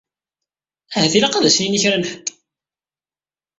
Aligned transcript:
Ahat 0.95 1.13
ilaq 1.17 1.35
ad 1.35 1.45
s-nini 1.55 1.77
i 1.77 1.81
kra 1.83 1.97
n 1.97 2.07
ḥedd. 2.09 2.27